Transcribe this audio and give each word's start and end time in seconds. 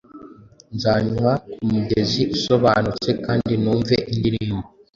Nzanywa 0.75 1.31
kumugezi 1.55 2.21
usobanutse, 2.35 3.09
Kandi 3.25 3.51
numve 3.61 3.95
indirimbo 4.13 4.61